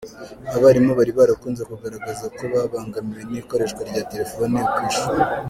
[0.55, 5.21] Abarimu bari barakunze kugaragaza ko babangamiwe n’ikoreshwa rya telefoni ku ishuri.